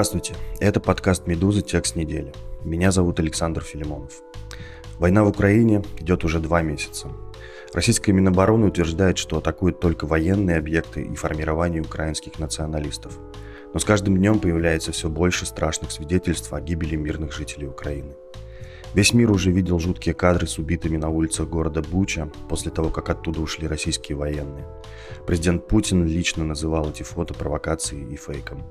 Здравствуйте, 0.00 0.34
это 0.60 0.80
подкаст 0.80 1.26
«Медуза. 1.26 1.60
Текст 1.60 1.94
недели». 1.94 2.32
Меня 2.64 2.90
зовут 2.90 3.20
Александр 3.20 3.60
Филимонов. 3.60 4.22
Война 4.98 5.24
в 5.24 5.28
Украине 5.28 5.84
идет 5.98 6.24
уже 6.24 6.40
два 6.40 6.62
месяца. 6.62 7.08
Российская 7.74 8.12
Минобороны 8.12 8.68
утверждает, 8.68 9.18
что 9.18 9.36
атакует 9.36 9.78
только 9.78 10.06
военные 10.06 10.56
объекты 10.56 11.02
и 11.02 11.14
формирование 11.16 11.82
украинских 11.82 12.38
националистов. 12.38 13.18
Но 13.74 13.78
с 13.78 13.84
каждым 13.84 14.16
днем 14.16 14.38
появляется 14.38 14.90
все 14.90 15.10
больше 15.10 15.44
страшных 15.44 15.92
свидетельств 15.92 16.50
о 16.54 16.62
гибели 16.62 16.96
мирных 16.96 17.34
жителей 17.34 17.66
Украины. 17.66 18.16
Весь 18.94 19.12
мир 19.12 19.30
уже 19.30 19.50
видел 19.50 19.78
жуткие 19.78 20.14
кадры 20.14 20.46
с 20.46 20.56
убитыми 20.56 20.96
на 20.96 21.10
улицах 21.10 21.46
города 21.46 21.82
Буча 21.82 22.32
после 22.48 22.72
того, 22.72 22.88
как 22.88 23.10
оттуда 23.10 23.42
ушли 23.42 23.68
российские 23.68 24.16
военные. 24.16 24.66
Президент 25.26 25.68
Путин 25.68 26.06
лично 26.06 26.42
называл 26.42 26.88
эти 26.88 27.02
фото 27.02 27.34
провокацией 27.34 28.10
и 28.10 28.16
фейком. 28.16 28.64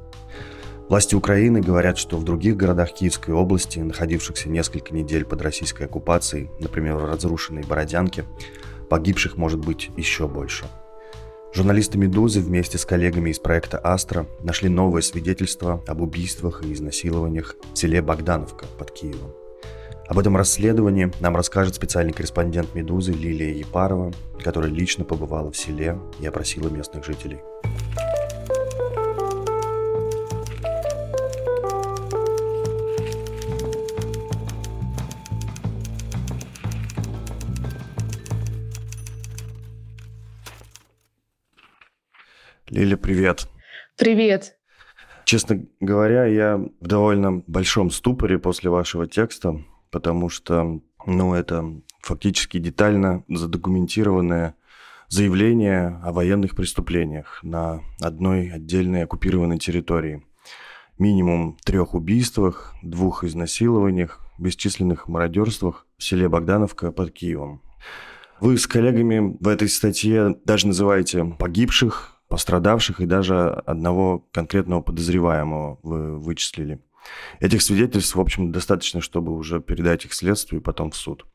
Власти 0.90 1.14
Украины 1.14 1.62
говорят, 1.62 2.00
что 2.00 2.18
в 2.18 2.24
других 2.24 2.58
городах 2.58 2.94
Киевской 2.94 3.30
области, 3.30 3.78
находившихся 3.78 4.50
несколько 4.50 4.92
недель 4.92 5.24
под 5.24 5.44
российской 5.44 5.84
оккупацией, 5.84 6.50
например, 6.60 6.96
в 6.96 7.06
разрушенной 7.06 7.62
Бородянке, 7.62 8.26
погибших 8.90 9.38
может 9.38 9.60
быть 9.60 9.92
еще 9.96 10.28
больше. 10.28 10.66
Журналисты 11.54 12.00
«Медузы» 12.00 12.42
вместе 12.42 12.80
с 12.80 12.86
коллегами 12.86 13.30
из 13.30 13.38
проекта 13.38 13.80
«Астра» 13.84 14.26
нашли 14.42 14.68
новое 14.68 15.04
свидетельство 15.04 15.84
об 15.86 16.02
убийствах 16.02 16.64
и 16.64 16.74
изнасилованиях 16.74 17.56
в 17.72 17.78
селе 17.78 18.02
Богдановка 18.02 18.66
под 18.80 18.90
Киевом. 18.90 19.32
Об 20.08 20.18
этом 20.18 20.36
расследовании 20.38 21.12
нам 21.20 21.36
расскажет 21.36 21.76
специальный 21.76 22.14
корреспондент 22.14 22.74
«Медузы» 22.74 23.12
Лилия 23.12 23.54
Епарова, 23.54 24.12
которая 24.44 24.72
лично 24.72 25.06
побывала 25.06 25.52
в 25.52 25.58
селе 25.58 26.00
и 26.20 26.26
опросила 26.26 26.68
местных 26.70 27.06
жителей. 27.06 27.42
Лиля, 42.80 42.96
привет. 42.96 43.50
Привет. 43.98 44.56
Честно 45.26 45.66
говоря, 45.82 46.24
я 46.28 46.56
в 46.56 46.88
довольно 46.88 47.44
большом 47.46 47.92
ступоре 47.92 48.40
после 48.40 48.70
вашего 48.70 49.06
текста, 49.06 49.66
потому 49.92 50.30
что, 50.30 50.80
ну, 51.06 51.34
это 51.34 51.66
фактически 52.00 52.58
детально 52.58 53.26
задокументированное 53.28 54.56
заявление 55.10 56.00
о 56.06 56.14
военных 56.14 56.56
преступлениях 56.56 57.44
на 57.44 57.82
одной 58.00 58.50
отдельной 58.50 59.04
оккупированной 59.04 59.58
территории. 59.58 60.24
Минимум 60.98 61.58
трех 61.66 61.94
убийствах, 61.94 62.74
двух 62.82 63.26
изнасилованиях, 63.26 64.26
бесчисленных 64.38 65.10
мародерствах 65.10 65.86
в 65.98 66.04
селе 66.06 66.30
Богдановка 66.30 66.94
под 66.94 67.12
Киевом. 67.12 67.62
Вы 68.40 68.58
с 68.58 68.68
коллегами 68.68 69.36
в 69.38 69.50
этой 69.50 69.68
статье 69.68 70.38
даже 70.46 70.68
называете 70.68 71.26
погибших 71.26 72.19
пострадавших 72.30 73.02
и 73.02 73.06
даже 73.06 73.50
одного 73.66 74.26
конкретного 74.32 74.82
подозреваемого 74.82 75.80
вы 75.84 76.18
вычислили. 76.18 76.80
Этих 77.40 77.62
свидетельств, 77.62 78.16
в 78.16 78.22
общем, 78.22 78.52
достаточно, 78.52 79.02
чтобы 79.02 79.36
уже 79.36 79.60
передать 79.60 80.06
их 80.06 80.14
следствию 80.14 80.62
и 80.62 80.64
потом 80.64 80.92
в 80.92 80.96
суд. 80.96 81.26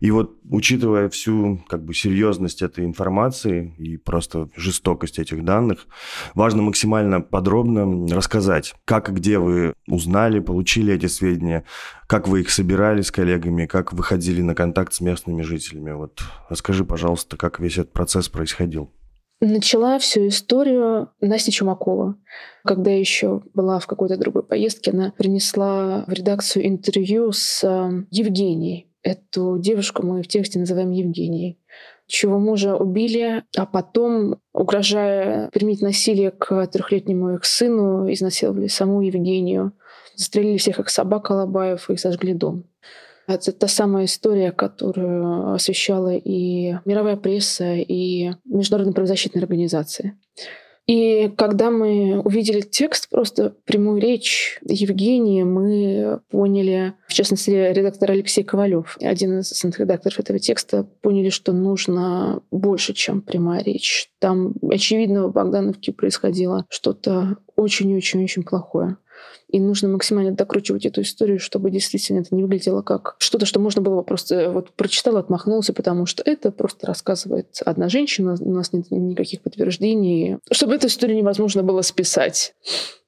И 0.00 0.10
вот, 0.10 0.36
учитывая 0.48 1.08
всю 1.08 1.64
как 1.68 1.82
бы 1.82 1.94
серьезность 1.94 2.60
этой 2.62 2.84
информации 2.84 3.74
и 3.78 3.96
просто 3.96 4.48
жестокость 4.54 5.18
этих 5.18 5.42
данных, 5.44 5.86
важно 6.34 6.62
максимально 6.62 7.22
подробно 7.22 8.14
рассказать, 8.14 8.74
как 8.84 9.08
и 9.08 9.12
где 9.12 9.38
вы 9.38 9.72
узнали, 9.86 10.40
получили 10.40 10.92
эти 10.92 11.06
сведения, 11.06 11.64
как 12.06 12.28
вы 12.28 12.42
их 12.42 12.50
собирали 12.50 13.00
с 13.00 13.10
коллегами, 13.10 13.66
как 13.66 13.92
выходили 13.92 14.42
на 14.42 14.54
контакт 14.54 14.92
с 14.92 15.00
местными 15.00 15.42
жителями. 15.42 15.92
Вот 15.92 16.22
расскажи, 16.50 16.84
пожалуйста, 16.84 17.36
как 17.36 17.58
весь 17.58 17.78
этот 17.78 17.92
процесс 17.92 18.28
происходил. 18.28 18.92
Начала 19.40 19.98
всю 19.98 20.28
историю 20.28 21.10
Настя 21.20 21.52
Чумакова. 21.52 22.16
Когда 22.64 22.90
еще 22.90 23.42
была 23.54 23.78
в 23.78 23.86
какой-то 23.86 24.16
другой 24.16 24.42
поездке, 24.42 24.90
она 24.90 25.12
принесла 25.16 26.04
в 26.06 26.12
редакцию 26.12 26.66
интервью 26.66 27.30
с 27.32 27.62
э, 27.62 28.04
Евгенией. 28.10 28.90
Эту 29.02 29.58
девушку 29.58 30.04
мы 30.04 30.22
в 30.22 30.28
тексте 30.28 30.58
называем 30.58 30.90
Евгенией 30.90 31.60
чего 32.08 32.38
мужа 32.38 32.74
убили, 32.74 33.44
а 33.56 33.66
потом, 33.66 34.40
угрожая 34.52 35.50
применить 35.50 35.82
насилие 35.82 36.30
к 36.30 36.66
трехлетнему 36.66 37.34
их 37.34 37.44
сыну, 37.44 38.10
изнасиловали 38.10 38.66
саму 38.66 39.02
Евгению, 39.02 39.72
застрелили 40.16 40.56
всех 40.56 40.80
их 40.80 40.88
собак 40.88 41.30
Алабаев 41.30 41.90
и 41.90 41.96
сожгли 41.96 42.32
дом. 42.32 42.64
Это 43.28 43.52
та 43.52 43.68
самая 43.68 44.06
история, 44.06 44.52
которую 44.52 45.52
освещала 45.52 46.14
и 46.14 46.74
мировая 46.86 47.16
пресса, 47.16 47.74
и 47.74 48.32
международные 48.46 48.94
правозащитные 48.94 49.42
организации. 49.42 50.14
И 50.86 51.30
когда 51.36 51.70
мы 51.70 52.22
увидели 52.22 52.62
текст, 52.62 53.10
просто 53.10 53.54
прямую 53.66 54.00
речь 54.00 54.58
Евгении, 54.62 55.42
мы 55.42 56.20
поняли, 56.30 56.94
в 57.06 57.12
частности, 57.12 57.50
редактор 57.50 58.12
Алексей 58.12 58.42
Ковалев, 58.42 58.96
один 58.98 59.40
из 59.40 59.52
основных 59.52 59.80
редакторов 59.80 60.18
этого 60.18 60.38
текста, 60.38 60.84
поняли, 61.02 61.28
что 61.28 61.52
нужно 61.52 62.40
больше, 62.50 62.94
чем 62.94 63.20
прямая 63.20 63.62
речь. 63.62 64.10
Там, 64.18 64.54
очевидно, 64.62 65.28
в 65.28 65.32
Богдановке 65.34 65.92
происходило 65.92 66.64
что-то 66.70 67.36
очень-очень-очень 67.56 68.44
плохое. 68.44 68.96
И 69.48 69.60
нужно 69.60 69.88
максимально 69.88 70.32
докручивать 70.32 70.84
эту 70.84 71.00
историю, 71.00 71.38
чтобы 71.38 71.70
действительно 71.70 72.20
это 72.20 72.34
не 72.34 72.42
выглядело 72.42 72.82
как 72.82 73.16
что-то, 73.18 73.46
что 73.46 73.60
можно 73.60 73.80
было 73.80 74.02
просто 74.02 74.50
вот 74.50 74.72
прочитал, 74.72 75.16
отмахнулся, 75.16 75.72
потому 75.72 76.04
что 76.04 76.22
это 76.24 76.50
просто 76.50 76.86
рассказывает 76.86 77.60
одна 77.64 77.88
женщина, 77.88 78.36
у 78.38 78.52
нас 78.52 78.72
нет 78.72 78.90
никаких 78.90 79.40
подтверждений, 79.40 80.38
чтобы 80.50 80.74
эту 80.74 80.88
историю 80.88 81.16
невозможно 81.16 81.62
было 81.62 81.80
списать. 81.80 82.54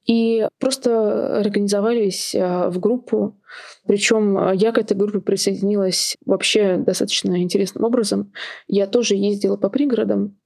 И 0.07 0.47
просто 0.59 1.37
организовались 1.37 2.33
а, 2.35 2.71
в 2.71 2.79
группу. 2.79 3.37
Причем 3.85 4.51
я 4.53 4.71
к 4.71 4.79
этой 4.79 4.97
группе 4.97 5.19
присоединилась 5.19 6.17
вообще 6.25 6.77
достаточно 6.77 7.41
интересным 7.41 7.83
образом. 7.83 8.33
Я 8.67 8.87
тоже 8.87 9.15
ездила 9.15 9.57
по 9.57 9.69
пригородам, 9.69 10.37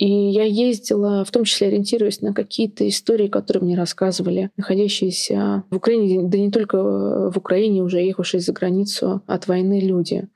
и 0.00 0.30
я 0.30 0.44
ездила, 0.44 1.26
в 1.26 1.30
том 1.30 1.44
числе 1.44 1.66
ориентируясь 1.66 2.22
на 2.22 2.32
какие-то 2.32 2.88
истории, 2.88 3.28
которые 3.28 3.62
мне 3.62 3.76
рассказывали, 3.76 4.50
находящиеся 4.56 5.64
в 5.70 5.76
Украине, 5.76 6.26
да 6.26 6.38
не 6.38 6.50
только 6.50 7.30
в 7.30 7.36
Украине, 7.36 7.82
уже 7.82 8.00
ехавшие 8.00 8.40
за 8.40 8.54
границу 8.54 9.22
от 9.26 9.46
войны 9.46 9.78
люди. 9.78 10.28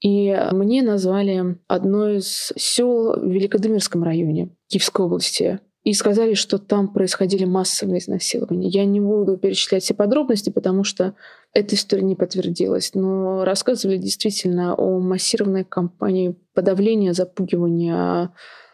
И 0.00 0.36
мне 0.50 0.82
назвали 0.82 1.56
одно 1.68 2.10
из 2.10 2.52
сел 2.56 3.12
в 3.16 3.24
Великодымерском 3.24 4.02
районе 4.02 4.56
Киевской 4.66 5.06
области. 5.06 5.60
И 5.84 5.92
сказали, 5.92 6.34
что 6.34 6.58
там 6.58 6.92
происходили 6.92 7.44
массовые 7.44 7.98
изнасилования. 7.98 8.68
Я 8.68 8.84
не 8.84 9.00
буду 9.00 9.36
перечислять 9.36 9.84
все 9.84 9.94
подробности, 9.94 10.50
потому 10.50 10.82
что 10.82 11.14
эта 11.54 11.76
история 11.76 12.02
не 12.02 12.16
подтвердилась. 12.16 12.92
Но 12.94 13.44
рассказывали 13.44 13.98
действительно 13.98 14.74
о 14.74 14.98
массированной 14.98 15.64
кампании 15.64 16.36
подавления, 16.54 17.12
запугивания 17.12 18.32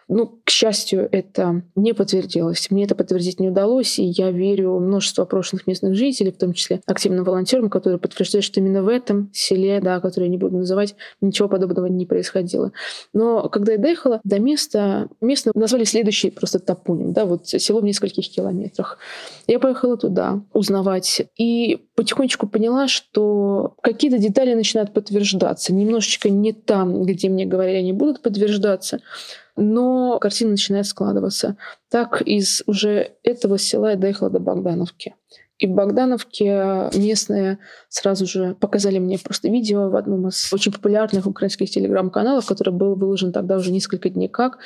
ну, 0.08 0.40
к 0.44 0.50
счастью, 0.50 1.06
это 1.12 1.62
не 1.74 1.92
подтвердилось. 1.92 2.70
Мне 2.70 2.84
это 2.84 2.94
подтвердить 2.94 3.40
не 3.40 3.48
удалось, 3.48 3.98
и 3.98 4.04
я 4.04 4.30
верю 4.30 4.78
множество 4.78 5.24
опрошенных 5.24 5.66
местных 5.66 5.94
жителей, 5.94 6.32
в 6.32 6.38
том 6.38 6.54
числе 6.54 6.80
активным 6.86 7.24
волонтерам, 7.24 7.68
которые 7.68 7.98
подтверждают, 7.98 8.44
что 8.44 8.60
именно 8.60 8.82
в 8.82 8.88
этом 8.88 9.30
селе, 9.34 9.80
да, 9.80 10.00
которое 10.00 10.26
я 10.26 10.30
не 10.30 10.38
буду 10.38 10.56
называть, 10.56 10.96
ничего 11.20 11.48
подобного 11.48 11.86
не 11.86 12.06
происходило. 12.06 12.72
Но 13.12 13.48
когда 13.50 13.72
я 13.72 13.78
доехала 13.78 14.20
до 14.24 14.38
места, 14.38 15.08
место 15.20 15.52
назвали 15.54 15.84
следующий 15.84 16.30
просто 16.30 16.58
топоним, 16.58 17.12
да, 17.12 17.26
вот 17.26 17.46
село 17.46 17.80
в 17.80 17.84
нескольких 17.84 18.30
километрах. 18.30 18.98
Я 19.46 19.58
поехала 19.58 19.98
туда 19.98 20.42
узнавать 20.54 21.22
и 21.36 21.86
потихонечку 21.94 22.46
поняла, 22.46 22.88
что 22.88 23.74
какие-то 23.82 24.18
детали 24.18 24.54
начинают 24.54 24.94
подтверждаться. 24.94 25.74
Немножечко 25.74 26.30
не 26.30 26.52
там, 26.52 27.02
где 27.02 27.28
мне 27.28 27.44
говорили, 27.44 27.78
они 27.78 27.92
будут 27.92 28.22
подтверждаться, 28.22 29.00
Но 29.60 30.18
картина 30.20 30.52
начинает 30.52 30.86
складываться. 30.86 31.56
Так 31.90 32.22
из 32.22 32.62
уже 32.66 33.16
этого 33.24 33.58
села 33.58 33.90
я 33.90 33.96
доехала 33.96 34.30
до 34.30 34.38
Богдановки. 34.38 35.14
И 35.58 35.66
в 35.66 35.70
Богдановке 35.70 36.88
местные 36.94 37.58
сразу 37.88 38.26
же 38.26 38.54
показали 38.60 38.98
мне 38.98 39.18
просто 39.18 39.48
видео 39.48 39.90
в 39.90 39.96
одном 39.96 40.28
из 40.28 40.52
очень 40.52 40.72
популярных 40.72 41.26
украинских 41.26 41.68
телеграм-каналов, 41.68 42.46
который 42.46 42.72
был 42.72 42.94
выложен 42.94 43.32
тогда 43.32 43.56
уже 43.56 43.72
несколько 43.72 44.08
дней 44.08 44.28
как. 44.28 44.58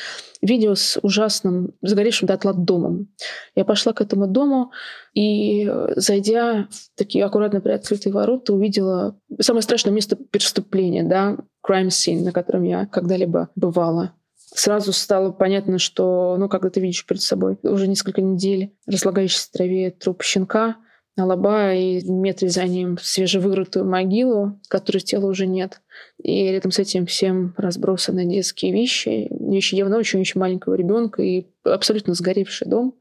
Видео 0.43 0.75
с 0.75 0.99
ужасным, 1.01 1.73
загоревшим 1.81 2.29
дотла 2.29 2.53
домом. 2.53 3.09
Я 3.55 3.65
пошла 3.65 3.95
к 3.95 4.03
этому 4.03 4.27
дому 4.27 4.73
и, 5.15 5.73
зайдя 5.97 6.69
в 6.71 6.99
такие 6.99 7.25
аккуратно 7.25 7.63
приоткрытые 7.63 8.13
ворота, 8.13 8.53
увидела 8.53 9.19
самое 9.41 9.63
страшное 9.63 9.95
место 9.95 10.17
преступления, 10.17 11.05
да, 11.05 11.39
crime 11.67 11.89
scene, 11.89 12.23
на 12.23 12.33
котором 12.33 12.65
я 12.65 12.85
когда-либо 12.85 13.49
бывала 13.55 14.13
сразу 14.55 14.93
стало 14.93 15.33
понятно, 15.33 15.79
что, 15.79 16.37
ну, 16.39 16.49
когда 16.49 16.71
ты 16.71 16.81
видишь 16.81 17.07
перед 17.07 17.23
собой 17.23 17.59
уже 17.63 17.89
несколько 17.89 18.23
недель 18.23 18.73
разлагающийся 18.87 19.49
в 19.49 19.53
траве 19.53 19.91
труп 19.91 20.23
щенка, 20.23 20.77
лоба 21.17 21.75
и 21.75 22.03
метре 22.09 22.49
за 22.49 22.65
ним 22.65 22.97
свежевырытую 23.01 23.85
могилу, 23.85 24.59
которой 24.69 25.01
тела 25.01 25.27
уже 25.27 25.47
нет. 25.47 25.83
И 26.23 26.51
рядом 26.51 26.71
с 26.71 26.79
этим 26.79 27.07
всем 27.07 27.55
разбросаны 27.59 28.25
детские 28.25 28.73
вещи, 28.73 29.29
вещи 29.31 29.75
явно 29.75 29.99
очень-очень 29.99 30.41
маленького 30.41 30.75
ребенка 30.75 31.23
и 31.23 31.47
абсолютно 31.65 32.15
сгоревший 32.15 32.67
дом. 32.67 32.95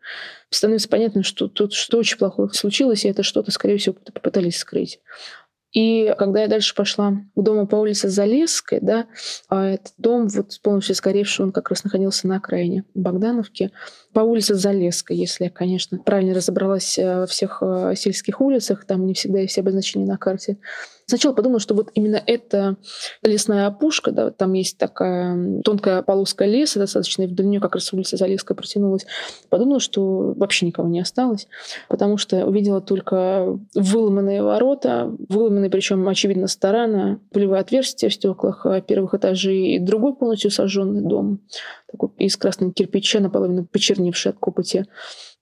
Становится 0.50 0.90
понятно, 0.90 1.24
что 1.24 1.48
тут 1.48 1.74
что 1.74 2.00
очень 2.00 2.18
плохое 2.18 2.50
случилось, 2.50 3.06
и 3.06 3.10
это 3.10 3.24
что-то, 3.24 3.52
скорее 3.52 3.78
всего, 3.78 3.96
попытались 4.14 4.58
скрыть. 4.58 5.00
И 5.74 6.14
когда 6.18 6.42
я 6.42 6.48
дальше 6.48 6.76
пошла 6.76 7.12
к 7.36 7.42
дому 7.42 7.66
по 7.66 7.78
улице 7.78 8.10
Залесской, 8.10 8.80
да, 8.82 9.08
а 9.48 9.68
этот 9.68 9.94
дом, 9.98 10.28
вот 10.28 10.60
полностью 10.62 10.96
сгоревший, 10.96 11.46
он 11.46 11.52
как 11.52 11.70
раз 11.70 11.84
находился 11.84 12.28
на 12.28 12.38
окраине 12.38 12.84
Богдановки, 12.94 13.72
по 14.14 14.20
улице 14.20 14.56
Залесской, 14.56 15.16
если 15.16 15.46
я, 15.46 15.50
конечно, 15.50 15.98
правильно 15.98 16.34
разобралась 16.34 16.98
э, 16.98 17.20
во 17.20 17.26
всех 17.26 17.60
э, 17.62 17.94
сельских 17.96 18.42
улицах, 18.42 18.86
там 18.86 19.06
не 19.06 19.14
всегда 19.14 19.40
есть 19.40 19.58
обозначения 19.58 20.06
на 20.06 20.18
карте. 20.18 20.58
Сначала 21.12 21.34
подумала, 21.34 21.60
что 21.60 21.76
вот 21.76 21.92
именно 21.94 22.24
эта 22.26 22.78
лесная 23.22 23.68
опушка, 23.68 24.14
да, 24.14 24.32
там 24.32 24.54
есть 24.54 24.78
такая 24.78 25.62
тонкая 25.62 26.04
полоска 26.04 26.46
леса 26.46 26.80
достаточно, 26.80 27.24
и 27.24 27.28
вдоль 27.28 27.48
нее 27.48 27.60
как 27.60 27.76
раз 27.76 27.92
улица 27.92 28.16
Залеская 28.16 28.56
протянулась. 28.56 29.06
Подумала, 29.50 29.82
что 29.82 30.34
вообще 30.38 30.68
никого 30.68 30.88
не 30.88 31.02
осталось, 31.02 31.50
потому 31.90 32.16
что 32.16 32.46
увидела 32.46 32.80
только 32.80 33.60
выломанные 33.76 34.42
ворота, 34.42 35.14
выломанные, 35.28 35.70
причем, 35.70 36.08
очевидно, 36.08 36.48
сторона, 36.48 37.20
пулевые 37.34 37.60
отверстия 37.60 38.08
в 38.08 38.14
стеклах 38.14 38.66
э, 38.66 38.82
первых 38.82 39.14
этажей 39.14 39.76
и 39.76 39.80
другой 39.80 40.16
полностью 40.16 40.50
сожженный 40.50 41.02
дом, 41.02 41.42
такой 41.92 42.12
из 42.20 42.38
красного 42.38 42.72
кирпича, 42.72 43.20
наполовину 43.20 43.66
почерневший 43.66 44.32
от 44.32 44.38
копоти. 44.38 44.86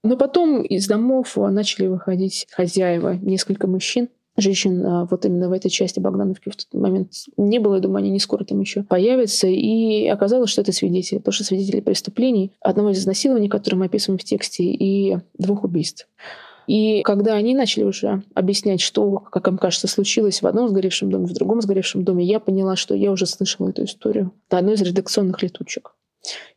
Но 0.02 0.18
потом 0.18 0.64
из 0.64 0.88
домов 0.88 1.38
начали 1.38 1.86
выходить 1.86 2.48
хозяева, 2.50 3.20
несколько 3.22 3.68
мужчин, 3.68 4.10
женщин 4.42 4.86
а, 4.86 5.06
вот 5.06 5.26
именно 5.26 5.50
в 5.50 5.52
этой 5.52 5.70
части 5.70 6.00
Богдановки 6.00 6.50
в 6.50 6.56
тот 6.56 6.68
момент 6.74 7.12
не 7.38 7.60
было. 7.60 7.76
Я 7.76 7.82
думаю, 7.82 8.00
они 8.00 8.10
не 8.10 8.20
скоро 8.20 8.44
там 8.44 8.60
еще 8.60 8.84
появятся. 8.84 9.48
И 9.48 10.08
оказалось, 10.08 10.50
что 10.50 10.62
это 10.62 10.72
свидетели. 10.72 11.20
То, 11.20 11.32
что 11.32 11.44
свидетели 11.44 11.82
преступлений, 11.82 12.52
одного 12.62 12.92
из 12.92 13.00
изнасилований, 13.00 13.50
которые 13.50 13.80
мы 13.80 13.86
описываем 13.86 14.20
в 14.20 14.24
тексте, 14.24 14.64
и 14.64 15.18
двух 15.38 15.64
убийств. 15.64 16.08
И 16.68 17.02
когда 17.02 17.34
они 17.34 17.56
начали 17.56 17.84
уже 17.84 18.22
объяснять, 18.36 18.80
что, 18.80 19.24
как 19.32 19.48
им 19.48 19.58
кажется, 19.58 19.88
случилось 19.88 20.44
в 20.44 20.48
одном 20.48 20.70
сгоревшем 20.70 21.10
доме, 21.10 21.26
в 21.26 21.34
другом 21.34 21.62
сгоревшем 21.62 22.04
доме, 22.04 22.24
я 22.24 22.40
поняла, 22.40 22.76
что 22.76 22.94
я 22.94 23.12
уже 23.12 23.26
слышала 23.26 23.70
эту 23.70 23.86
историю. 23.86 24.32
Это 24.48 24.60
одной 24.60 24.76
из 24.76 24.82
редакционных 24.84 25.42
летучек 25.42 25.96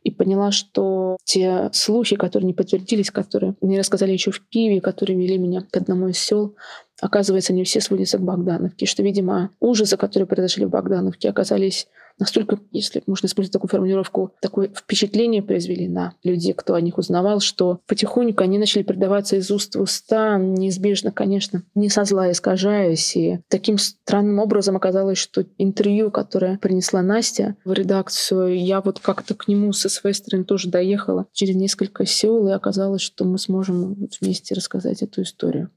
и 0.03 0.11
поняла, 0.11 0.51
что 0.51 1.17
те 1.23 1.69
слухи, 1.73 2.15
которые 2.15 2.47
не 2.47 2.53
подтвердились, 2.53 3.11
которые 3.11 3.55
мне 3.61 3.79
рассказали 3.79 4.11
еще 4.11 4.31
в 4.31 4.41
Киеве, 4.49 4.81
которые 4.81 5.17
вели 5.17 5.37
меня 5.37 5.65
к 5.69 5.75
одному 5.77 6.09
из 6.09 6.17
сел, 6.17 6.55
оказывается, 7.03 7.53
не 7.53 7.65
все 7.65 7.81
сводятся 7.81 8.17
к 8.17 8.21
Богдановке, 8.21 8.85
что, 8.85 9.03
видимо, 9.03 9.49
ужасы, 9.59 9.97
которые 9.97 10.25
произошли 10.25 10.65
в 10.65 10.69
Богдановке, 10.69 11.29
оказались 11.29 11.87
настолько, 12.19 12.59
если 12.71 13.03
можно 13.07 13.25
использовать 13.25 13.53
такую 13.53 13.69
формулировку, 13.69 14.33
такое 14.39 14.69
впечатление 14.69 15.41
произвели 15.41 15.87
на 15.87 16.13
людей, 16.23 16.53
кто 16.53 16.75
о 16.75 16.81
них 16.81 16.97
узнавал, 16.97 17.39
что 17.39 17.79
потихоньку 17.87 18.43
они 18.43 18.57
начали 18.57 18.83
предаваться 18.83 19.35
из 19.35 19.49
уст 19.51 19.75
в 19.75 19.81
уста, 19.81 20.37
неизбежно, 20.37 21.11
конечно, 21.11 21.63
не 21.75 21.89
со 21.89 22.05
зла 22.05 22.31
искажаясь. 22.31 23.15
И 23.17 23.39
таким 23.49 23.77
странным 23.77 24.39
образом 24.39 24.77
оказалось, 24.77 25.17
что 25.17 25.43
интервью, 25.57 26.11
которое 26.11 26.57
принесла 26.59 27.01
Настя 27.01 27.55
в 27.65 27.73
редакцию, 27.73 28.63
я 28.63 28.79
вот 28.79 28.99
как-то 28.99 29.33
к 29.33 29.47
нему 29.47 29.73
со 29.73 29.89
своей 29.89 30.13
стороны 30.13 30.45
тоже 30.45 30.69
доехала 30.69 31.25
через 31.33 31.55
несколько 31.55 32.05
сел, 32.05 32.47
и 32.47 32.51
оказалось, 32.51 33.01
что 33.01 33.25
мы 33.25 33.39
сможем 33.39 34.07
вместе 34.21 34.53
рассказать 34.55 35.01
эту 35.01 35.23
историю. 35.23 35.69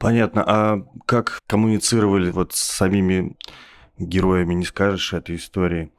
Понятно. 0.00 0.42
А 0.46 0.82
как 1.04 1.40
коммуницировали 1.46 2.30
вот 2.30 2.54
с 2.54 2.58
самими 2.58 3.36
героями, 3.98 4.54
не 4.54 4.64
скажешь 4.64 5.12
этой 5.12 5.36
истории? 5.36 5.92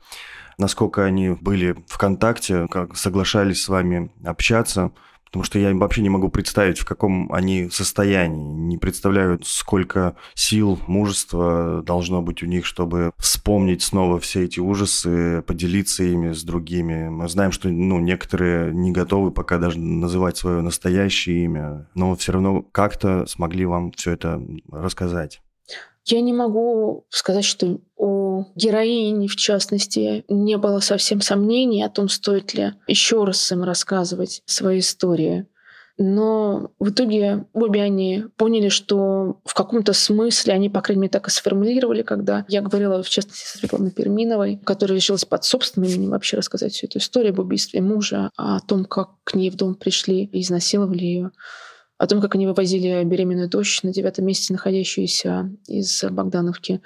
Насколько 0.58 1.06
они 1.06 1.30
были 1.30 1.76
в 1.88 2.00
контакте, 2.00 2.68
как 2.68 2.98
соглашались 2.98 3.64
с 3.64 3.70
вами 3.70 4.12
общаться? 4.26 4.92
Потому 5.32 5.46
что 5.46 5.60
я 5.60 5.74
вообще 5.74 6.02
не 6.02 6.10
могу 6.10 6.28
представить, 6.28 6.78
в 6.78 6.86
каком 6.86 7.32
они 7.32 7.70
состоянии. 7.70 8.52
Не 8.52 8.78
представляю, 8.78 9.40
сколько 9.44 10.18
сил, 10.34 10.78
мужества 10.88 11.82
должно 11.86 12.22
быть 12.22 12.44
у 12.44 12.48
них, 12.48 12.66
чтобы 12.66 13.14
вспомнить 13.18 13.82
снова 13.82 14.20
все 14.20 14.44
эти 14.44 14.60
ужасы, 14.60 15.42
поделиться 15.48 16.04
ими 16.04 16.34
с 16.34 16.44
другими. 16.44 17.08
Мы 17.08 17.30
знаем, 17.30 17.54
что 17.54 17.70
ну, 17.70 18.00
некоторые 18.00 18.74
не 18.74 18.92
готовы 18.92 19.32
пока 19.32 19.58
даже 19.58 19.80
называть 19.80 20.36
свое 20.36 20.62
настоящее 20.62 21.46
имя, 21.46 21.88
но 21.96 22.14
все 22.16 22.34
равно 22.34 22.62
как-то 22.62 23.26
смогли 23.26 23.66
вам 23.66 23.94
все 23.94 24.12
это 24.12 24.42
рассказать. 24.70 25.42
Я 26.06 26.22
не 26.22 26.34
могу 26.34 27.06
сказать, 27.10 27.46
что 27.46 27.80
у 27.96 28.46
героини, 28.56 29.28
в 29.28 29.36
частности, 29.36 30.26
не 30.28 30.58
было 30.58 30.80
совсем 30.80 31.22
сомнений 31.22 31.84
о 31.84 31.90
том, 31.90 32.10
стоит 32.10 32.54
ли 32.54 32.74
еще 32.88 33.24
раз 33.24 33.52
им 33.52 33.64
рассказывать 33.64 34.42
свои 34.46 34.80
истории. 34.80 35.46
Но 35.98 36.72
в 36.80 36.90
итоге 36.90 37.46
обе 37.54 37.84
они 37.84 38.26
поняли, 38.36 38.70
что 38.70 39.40
в 39.46 39.54
каком-то 39.54 39.94
смысле 39.94 40.54
они, 40.54 40.70
по 40.70 40.82
крайней 40.82 41.02
мере, 41.02 41.12
так 41.12 41.28
и 41.28 41.32
сформулировали, 41.32 42.02
когда 42.02 42.44
я 42.48 42.62
говорила, 42.62 43.04
в 43.04 43.10
частности, 43.10 43.46
со 43.46 43.60
Светланой 43.60 43.92
Перминовой, 43.92 44.60
которая 44.64 44.98
решилась 44.98 45.26
под 45.26 45.44
собственным 45.44 45.92
именем 45.92 46.10
вообще 46.10 46.38
рассказать 46.38 46.74
всю 46.74 46.88
эту 46.88 46.98
историю 46.98 47.34
об 47.34 47.40
убийстве 47.40 47.82
мужа, 47.82 48.32
о 48.36 48.62
том, 48.62 48.86
как 48.86 49.10
к 49.24 49.36
ней 49.36 49.52
в 49.52 49.58
дом 49.58 49.76
пришли 49.76 50.26
и 50.26 50.42
изнасиловали 50.42 51.04
ее 51.04 51.32
о 52.02 52.08
том, 52.08 52.20
как 52.20 52.34
они 52.34 52.48
вывозили 52.48 53.04
беременную 53.04 53.48
дочь 53.48 53.84
на 53.84 53.94
девятом 53.94 54.26
месяце, 54.26 54.54
находящуюся 54.54 55.52
из 55.68 56.04
Богдановки. 56.10 56.82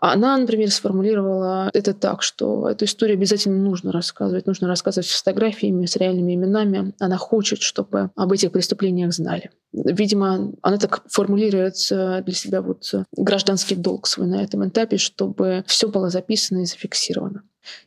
Она, 0.00 0.36
например, 0.36 0.72
сформулировала 0.72 1.70
это 1.72 1.94
так, 1.94 2.22
что 2.22 2.68
эту 2.68 2.84
историю 2.84 3.16
обязательно 3.16 3.58
нужно 3.58 3.92
рассказывать. 3.92 4.46
Нужно 4.46 4.66
рассказывать 4.66 5.06
с 5.06 5.20
фотографиями, 5.20 5.86
с 5.86 5.94
реальными 5.94 6.34
именами. 6.34 6.94
Она 6.98 7.16
хочет, 7.16 7.62
чтобы 7.62 8.10
об 8.16 8.32
этих 8.32 8.50
преступлениях 8.50 9.12
знали. 9.12 9.52
Видимо, 9.72 10.52
она 10.62 10.78
так 10.78 11.04
формулирует 11.08 11.76
для 11.88 12.34
себя 12.34 12.60
вот 12.60 12.92
гражданский 13.16 13.76
долг 13.76 14.08
свой 14.08 14.26
на 14.26 14.42
этом 14.42 14.68
этапе, 14.68 14.96
чтобы 14.96 15.62
все 15.68 15.88
было 15.88 16.10
записано 16.10 16.62
и 16.62 16.66
зафиксировано. 16.66 17.44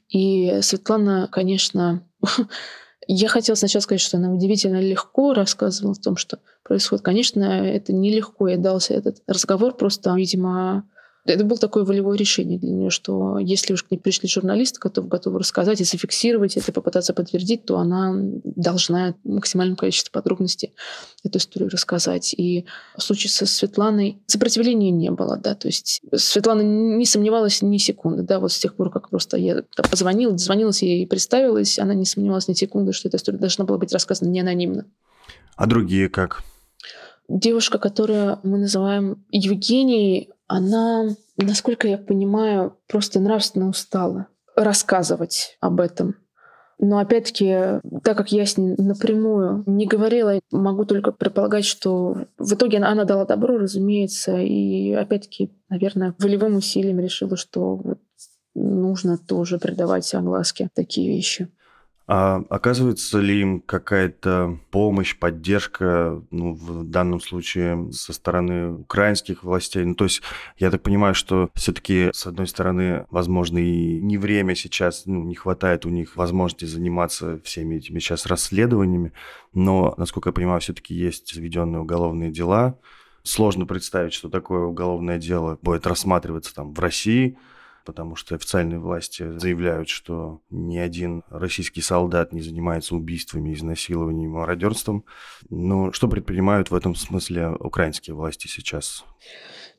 И 0.08 0.62
Светлана, 0.62 1.28
конечно, 1.30 2.04
я 3.13 3.28
хотела 3.28 3.56
сначала 3.56 3.82
сказать, 3.82 4.01
что 4.01 4.18
она 4.18 4.32
удивительно 4.32 4.80
легко 4.80 5.34
рассказывала 5.34 5.94
о 5.94 6.01
том, 6.01 6.16
что 6.16 6.39
происходит. 6.63 7.04
Конечно, 7.04 7.44
это 7.44 7.92
нелегко 7.92 8.48
ей 8.48 8.58
дался 8.58 8.94
этот 8.94 9.24
разговор, 9.25 9.75
просто, 9.75 10.13
видимо, 10.16 10.88
это 11.34 11.44
было 11.44 11.58
такое 11.58 11.84
волевое 11.84 12.18
решение 12.18 12.58
для 12.58 12.72
нее, 12.72 12.90
что 12.90 13.40
если 13.40 13.74
уж 13.74 13.84
к 13.84 13.92
ней 13.92 13.98
пришли 13.98 14.28
журналисты, 14.28 14.80
которые 14.80 15.10
готовы 15.10 15.40
рассказать 15.40 15.82
и 15.82 15.84
зафиксировать 15.84 16.58
это, 16.58 16.72
попытаться 16.72 17.14
подтвердить, 17.14 17.66
то 17.66 17.78
она 17.78 18.14
должна 18.44 19.16
в 19.24 19.30
максимальном 19.30 19.76
количестве 19.76 20.12
подробностей 20.12 20.74
эту 21.24 21.38
историю 21.38 21.70
рассказать. 21.70 22.34
И 22.34 22.66
в 22.98 23.02
случае 23.02 23.32
со 23.32 23.46
Светланой 23.46 24.22
сопротивления 24.28 24.92
не 24.92 25.12
было, 25.12 25.38
да, 25.38 25.56
то 25.56 25.68
есть 25.68 26.02
Светлана 26.16 26.62
не 26.62 27.06
сомневалась 27.06 27.62
ни 27.62 27.78
секунды, 27.78 28.24
да, 28.24 28.40
вот 28.40 28.52
с 28.52 28.60
тех 28.60 28.76
пор, 28.76 28.92
как 28.92 29.10
просто 29.10 29.38
я 29.38 29.64
позвонила, 29.90 30.32
дозвонилась 30.32 30.82
ей 30.82 31.04
и 31.04 31.06
представилась, 31.06 31.80
она 31.80 31.94
не 31.94 32.06
сомневалась 32.06 32.48
ни 32.48 32.54
секунды, 32.54 32.94
что 32.94 33.08
эта 33.08 33.18
история 33.18 33.38
должна 33.38 33.66
была 33.66 33.78
быть 33.78 33.94
рассказана 33.94 34.30
не 34.30 34.40
анонимно. 34.40 34.86
А 35.56 35.66
другие 35.66 36.10
как? 36.10 36.44
Девушка, 37.28 37.78
которую 37.78 38.40
мы 38.42 38.58
называем 38.58 39.24
Евгенией, 39.30 40.30
она, 40.50 41.06
насколько 41.38 41.88
я 41.88 41.98
понимаю, 41.98 42.75
просто 42.88 43.20
нравственно 43.20 43.70
устала 43.70 44.27
рассказывать 44.56 45.58
об 45.62 45.79
этом. 45.79 46.15
Но 46.79 46.98
опять-таки, 46.98 47.82
так 48.03 48.18
как 48.18 48.32
я 48.32 48.46
с 48.46 48.58
ней 48.58 48.75
напрямую 48.77 49.63
не 49.68 49.86
говорила, 49.86 50.39
могу 50.51 50.86
только 50.86 51.12
предполагать, 51.12 51.65
что 51.65 52.25
в 52.38 52.53
итоге 52.53 52.77
она, 52.77 53.03
дала 53.03 53.25
добро, 53.25 53.58
разумеется, 53.58 54.38
и 54.38 54.94
опять-таки, 54.94 55.51
наверное, 55.70 56.15
волевым 56.18 56.56
усилием 56.56 57.00
решила, 57.00 57.38
что 57.38 57.82
нужно 58.56 59.18
тоже 59.18 59.60
придавать 59.60 60.13
огласке 60.15 60.70
такие 60.74 61.10
вещи. 61.10 61.50
А 62.12 62.42
оказывается 62.50 63.20
ли 63.20 63.39
им 63.39 63.62
какая-то 63.62 64.58
помощь, 64.72 65.16
поддержка, 65.16 66.20
ну, 66.32 66.56
в 66.56 66.84
данном 66.84 67.22
случае 67.22 67.92
со 67.92 68.13
стороны 68.13 68.72
украинских 68.80 69.44
властей? 69.44 69.86
Ну, 69.86 69.94
то 69.94 70.06
есть 70.06 70.24
я 70.58 70.72
так 70.72 70.82
понимаю, 70.82 71.13
что 71.13 71.51
все-таки, 71.54 72.10
с 72.12 72.25
одной 72.25 72.48
стороны, 72.48 73.06
возможно, 73.12 73.60
и 73.60 74.01
не 74.01 74.18
время 74.18 74.56
сейчас, 74.56 75.06
ну, 75.06 75.24
не 75.24 75.36
хватает 75.36 75.86
у 75.86 75.89
них 75.89 76.16
возможности 76.16 76.66
заниматься 76.66 77.39
всеми 77.44 77.75
этими 77.75 78.00
сейчас 78.00 78.25
расследованиями, 78.25 79.13
но, 79.54 79.94
насколько 79.98 80.30
я 80.30 80.34
понимаю, 80.34 80.62
все-таки 80.62 80.96
есть 80.96 81.32
заведенные 81.32 81.82
уголовные 81.82 82.32
дела. 82.32 82.80
Сложно 83.22 83.68
представить, 83.68 84.13
что 84.13 84.30
такое 84.30 84.63
уголовное 84.63 85.20
дело 85.20 85.60
будет 85.62 85.86
рассматриваться 85.86 86.56
там 86.56 86.74
в 86.74 86.80
России, 86.80 87.38
потому 87.89 88.15
что 88.15 88.36
официальные 88.36 88.79
власти 88.79 89.38
заявляют, 89.39 89.89
что 89.89 90.41
ни 90.51 90.77
один 90.77 91.24
российский 91.31 91.81
солдат 91.81 92.31
не 92.34 92.41
занимается 92.41 92.96
убийствами, 92.96 93.51
изнасилованием, 93.51 94.29
мародерством. 94.31 95.05
Но 95.50 95.91
что 95.91 96.08
предпринимают 96.08 96.69
в 96.69 96.75
этом 96.75 96.93
смысле 96.93 97.50
украинские 97.50 98.15
власти 98.15 98.46
сейчас? 98.46 99.03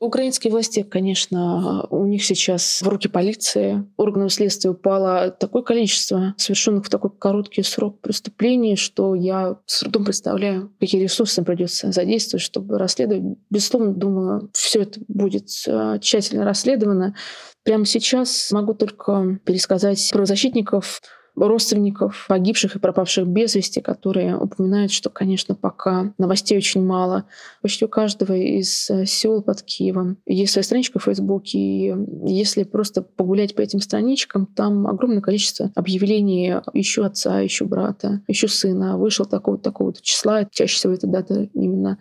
Украинские 0.01 0.49
власти, 0.49 0.81
конечно, 0.81 1.85
у 1.91 2.07
них 2.07 2.25
сейчас 2.25 2.81
в 2.81 2.87
руки 2.87 3.07
полиции, 3.07 3.85
органов 3.97 4.33
следствия 4.33 4.71
упало 4.71 5.29
такое 5.29 5.61
количество 5.61 6.33
совершенных 6.37 6.87
в 6.87 6.89
такой 6.89 7.11
короткий 7.11 7.61
срок 7.61 8.01
преступлений, 8.01 8.75
что 8.75 9.13
я 9.13 9.59
с 9.67 9.81
трудом 9.81 10.05
представляю, 10.05 10.73
какие 10.79 11.03
ресурсы 11.03 11.43
придется 11.43 11.91
задействовать, 11.91 12.41
чтобы 12.41 12.79
расследовать. 12.79 13.37
Безусловно, 13.51 13.93
думаю, 13.93 14.49
все 14.53 14.81
это 14.81 15.01
будет 15.07 15.49
э, 15.67 15.99
тщательно 16.01 16.45
расследовано. 16.45 17.13
Прямо 17.61 17.85
сейчас 17.85 18.51
могу 18.51 18.73
только 18.73 19.39
пересказать 19.45 20.09
про 20.11 20.25
защитников 20.25 20.99
родственников 21.35 22.25
погибших 22.27 22.75
и 22.75 22.79
пропавших 22.79 23.27
без 23.27 23.55
вести, 23.55 23.81
которые 23.81 24.37
упоминают, 24.37 24.91
что, 24.91 25.09
конечно, 25.09 25.55
пока 25.55 26.13
новостей 26.17 26.57
очень 26.57 26.83
мало. 26.83 27.25
Почти 27.61 27.85
у 27.85 27.87
каждого 27.87 28.33
из 28.33 28.89
э, 28.89 29.05
сел 29.05 29.41
под 29.41 29.61
Киевом 29.61 30.17
есть 30.25 30.53
своя 30.53 30.63
страничка 30.63 30.99
в 30.99 31.03
Фейсбуке, 31.03 31.57
и 31.57 31.93
если 32.25 32.63
просто 32.63 33.01
погулять 33.01 33.55
по 33.55 33.61
этим 33.61 33.79
страничкам, 33.79 34.45
там 34.45 34.87
огромное 34.87 35.21
количество 35.21 35.71
объявлений 35.75 36.55
еще 36.73 37.05
отца, 37.05 37.39
еще 37.39 37.65
брата, 37.65 38.21
еще 38.27 38.47
сына. 38.47 38.97
Вышел 38.97 39.25
такого-то, 39.25 39.63
такого-то 39.63 40.01
числа. 40.01 40.45
Чаще 40.51 40.75
всего 40.75 40.93
это 40.93 41.07
дата 41.07 41.49
именно 41.53 41.97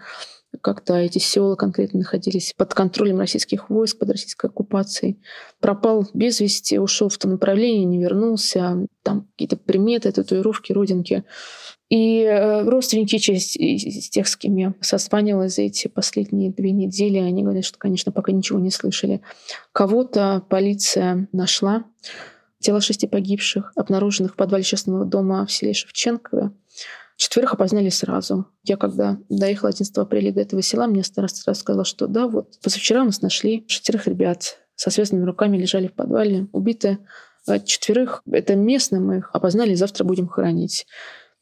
как-то 0.60 0.94
эти 0.94 1.18
села 1.18 1.56
конкретно 1.56 2.00
находились 2.00 2.54
под 2.56 2.74
контролем 2.74 3.18
российских 3.18 3.70
войск, 3.70 3.98
под 3.98 4.10
российской 4.10 4.46
оккупацией. 4.46 5.20
Пропал 5.60 6.06
без 6.14 6.40
вести, 6.40 6.78
ушел 6.78 7.08
в 7.08 7.18
том 7.18 7.32
направлении, 7.32 7.84
не 7.84 7.98
вернулся. 7.98 8.86
Там 9.02 9.28
какие-то 9.32 9.56
приметы, 9.56 10.12
татуировки, 10.12 10.72
родинки. 10.72 11.24
И 11.88 12.22
э, 12.22 12.62
родственники 12.68 13.18
часть 13.18 13.56
из 13.56 14.08
тех, 14.10 14.28
с 14.28 14.36
кем 14.36 14.56
я 14.56 14.74
созванивалась 14.80 15.56
за 15.56 15.62
эти 15.62 15.88
последние 15.88 16.52
две 16.52 16.70
недели, 16.70 17.18
они 17.18 17.42
говорят, 17.42 17.64
что, 17.64 17.78
конечно, 17.78 18.12
пока 18.12 18.30
ничего 18.30 18.60
не 18.60 18.70
слышали. 18.70 19.20
Кого-то 19.72 20.44
полиция 20.48 21.28
нашла. 21.32 21.84
Тело 22.60 22.80
шести 22.80 23.06
погибших, 23.06 23.72
обнаруженных 23.74 24.34
в 24.34 24.36
подвале 24.36 24.62
частного 24.62 25.04
дома 25.04 25.46
в 25.46 25.50
селе 25.50 25.72
Шевченково. 25.72 26.52
Четверых 27.20 27.52
опознали 27.52 27.90
сразу. 27.90 28.46
Я 28.64 28.78
когда 28.78 29.18
доехала 29.28 29.68
11 29.68 29.94
апреля 29.98 30.32
до 30.32 30.40
этого 30.40 30.62
села, 30.62 30.86
мне 30.86 31.04
староста 31.04 31.52
сказала, 31.52 31.84
что 31.84 32.06
да, 32.06 32.26
вот 32.26 32.58
позавчера 32.62 33.04
нас 33.04 33.20
нашли 33.20 33.62
шестерых 33.68 34.06
ребят 34.06 34.56
со 34.74 34.88
связанными 34.88 35.26
руками 35.26 35.58
лежали 35.58 35.88
в 35.88 35.92
подвале, 35.92 36.48
убиты. 36.52 36.96
А 37.46 37.58
четверых, 37.58 38.22
это 38.24 38.56
местные, 38.56 39.00
мы 39.00 39.18
их 39.18 39.30
опознали, 39.34 39.74
завтра 39.74 40.04
будем 40.04 40.28
хоронить. 40.28 40.86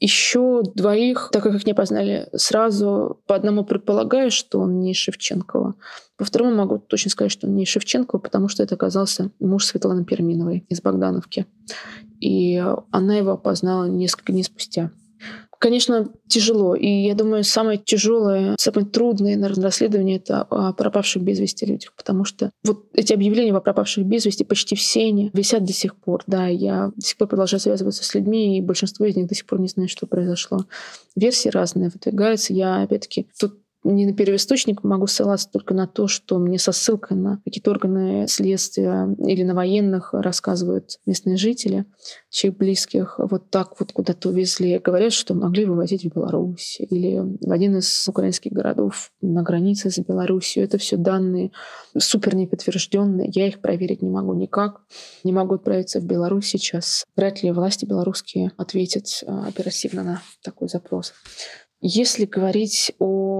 Еще 0.00 0.64
двоих, 0.74 1.30
так 1.32 1.44
как 1.44 1.54
их 1.54 1.64
не 1.64 1.70
опознали 1.70 2.28
сразу, 2.34 3.22
по 3.28 3.36
одному 3.36 3.64
предполагаю, 3.64 4.32
что 4.32 4.58
он 4.58 4.80
не 4.80 4.94
Шевченкова. 4.94 5.76
По 6.16 6.24
второму 6.24 6.56
могу 6.56 6.80
точно 6.80 7.12
сказать, 7.12 7.30
что 7.30 7.46
он 7.46 7.54
не 7.54 7.64
Шевченкова, 7.64 8.18
потому 8.20 8.48
что 8.48 8.64
это 8.64 8.74
оказался 8.74 9.30
муж 9.38 9.66
Светланы 9.66 10.04
Перминовой 10.04 10.66
из 10.68 10.82
Богдановки. 10.82 11.46
И 12.18 12.60
она 12.90 13.16
его 13.16 13.30
опознала 13.30 13.84
несколько 13.84 14.32
дней 14.32 14.42
спустя. 14.42 14.90
Конечно, 15.58 16.08
тяжело. 16.28 16.76
И 16.76 16.86
я 16.88 17.14
думаю, 17.14 17.42
самое 17.42 17.78
тяжелое, 17.78 18.54
самое 18.58 18.86
трудное, 18.86 19.36
наверное, 19.36 19.64
расследование— 19.64 20.16
это 20.18 20.42
о 20.42 20.72
пропавших 20.72 21.22
без 21.22 21.40
вести 21.40 21.66
людях. 21.66 21.92
Потому 21.96 22.24
что 22.24 22.52
вот 22.64 22.86
эти 22.92 23.12
объявления 23.12 23.52
о 23.52 23.60
пропавших 23.60 24.04
без 24.04 24.24
вести, 24.24 24.44
почти 24.44 24.76
все 24.76 25.06
они 25.06 25.30
висят 25.32 25.64
до 25.64 25.72
сих 25.72 25.96
пор. 25.96 26.22
Да, 26.28 26.46
я 26.46 26.92
до 26.94 27.04
сих 27.04 27.16
пор 27.16 27.28
продолжаю 27.28 27.60
связываться 27.60 28.04
с 28.04 28.14
людьми, 28.14 28.58
и 28.58 28.62
большинство 28.62 29.04
из 29.06 29.16
них 29.16 29.26
до 29.26 29.34
сих 29.34 29.46
пор 29.46 29.60
не 29.60 29.68
знает, 29.68 29.90
что 29.90 30.06
произошло. 30.06 30.64
Версии 31.16 31.48
разные 31.48 31.90
выдвигаются. 31.90 32.52
Я, 32.52 32.82
опять-таки, 32.82 33.26
тут 33.38 33.58
не 33.92 34.06
на 34.06 34.12
первоисточник 34.12 34.84
могу 34.84 35.06
ссылаться 35.06 35.48
только 35.50 35.74
на 35.74 35.86
то, 35.86 36.08
что 36.08 36.38
мне 36.38 36.58
со 36.58 36.72
ссылкой 36.72 37.16
на 37.16 37.40
какие-то 37.44 37.70
органы 37.70 38.26
следствия 38.28 39.14
или 39.18 39.42
на 39.42 39.54
военных 39.54 40.12
рассказывают 40.12 40.98
местные 41.06 41.36
жители, 41.36 41.86
чьих 42.30 42.56
близких 42.56 43.18
вот 43.18 43.50
так 43.50 43.80
вот 43.80 43.92
куда-то 43.92 44.28
увезли. 44.28 44.78
Говорят, 44.78 45.12
что 45.12 45.34
могли 45.34 45.64
вывозить 45.64 46.04
в 46.04 46.14
Беларусь 46.14 46.76
или 46.80 47.18
в 47.40 47.50
один 47.50 47.78
из 47.78 48.06
украинских 48.08 48.52
городов 48.52 49.10
на 49.20 49.42
границе 49.42 49.90
с 49.90 49.98
Беларусью. 49.98 50.64
Это 50.64 50.78
все 50.78 50.96
данные 50.96 51.50
супер 51.96 52.34
неподтвержденные. 52.34 53.30
Я 53.34 53.48
их 53.48 53.60
проверить 53.60 54.02
не 54.02 54.10
могу 54.10 54.34
никак. 54.34 54.82
Не 55.24 55.32
могу 55.32 55.54
отправиться 55.54 56.00
в 56.00 56.04
Беларусь 56.04 56.46
сейчас. 56.46 57.06
Вряд 57.16 57.42
ли 57.42 57.52
власти 57.52 57.84
белорусские 57.84 58.52
ответят 58.56 59.06
а, 59.26 59.46
оперативно 59.46 60.02
на 60.02 60.22
такой 60.42 60.68
запрос. 60.68 61.14
Если 61.80 62.24
говорить 62.24 62.92
о 62.98 63.37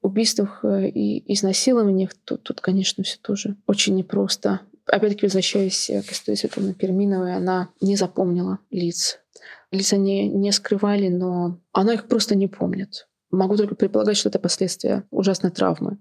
убийствах 0.00 0.60
э, 0.64 0.88
и 0.88 1.32
изнасилованиях, 1.32 2.10
то 2.24 2.36
тут, 2.36 2.60
конечно, 2.60 3.04
все 3.04 3.18
тоже 3.20 3.56
очень 3.66 3.94
непросто. 3.94 4.60
Опять-таки, 4.86 5.26
возвращаясь 5.26 5.90
к 6.06 6.12
истории 6.12 6.36
Светланы 6.36 6.74
Перминовой, 6.74 7.34
она 7.34 7.70
не 7.80 7.96
запомнила 7.96 8.60
лиц. 8.70 9.18
Лиц 9.72 9.92
они 9.92 10.28
не 10.28 10.52
скрывали, 10.52 11.08
но 11.08 11.58
она 11.72 11.94
их 11.94 12.06
просто 12.06 12.36
не 12.36 12.46
помнит. 12.46 13.08
Могу 13.30 13.56
только 13.56 13.74
предполагать, 13.74 14.16
что 14.16 14.28
это 14.28 14.38
последствия 14.38 15.04
ужасной 15.10 15.50
травмы. 15.50 15.98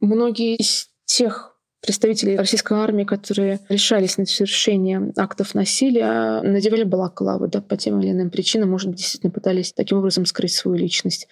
Многие 0.00 0.56
из 0.56 0.88
тех 1.04 1.56
представители 1.80 2.34
российской 2.34 2.78
армии, 2.78 3.04
которые 3.04 3.60
решались 3.68 4.18
на 4.18 4.26
совершение 4.26 5.12
актов 5.16 5.54
насилия, 5.54 6.42
надевали 6.42 6.82
балаклавы 6.82 7.48
да, 7.48 7.60
по 7.60 7.76
тем 7.76 8.00
или 8.00 8.10
иным 8.10 8.30
причинам, 8.30 8.70
может 8.70 8.88
быть, 8.88 8.98
действительно 8.98 9.30
пытались 9.30 9.72
таким 9.72 9.98
образом 9.98 10.26
скрыть 10.26 10.52
свою 10.52 10.76
личность. 10.76 11.28